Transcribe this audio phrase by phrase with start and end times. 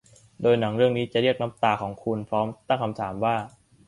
[0.41, 3.35] โดยหนังเรื่องนี้จะเรียกน้ำตาของคุณพร้อมตั้งคำถามว่า